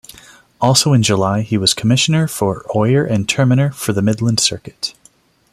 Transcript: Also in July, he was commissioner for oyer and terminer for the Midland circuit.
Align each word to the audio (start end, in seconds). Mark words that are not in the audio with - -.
Also 0.59 0.93
in 0.93 1.03
July, 1.03 1.41
he 1.41 1.59
was 1.59 1.75
commissioner 1.75 2.27
for 2.27 2.65
oyer 2.75 3.05
and 3.05 3.27
terminer 3.27 3.71
for 3.71 3.93
the 3.93 4.01
Midland 4.01 4.39
circuit. 4.39 4.95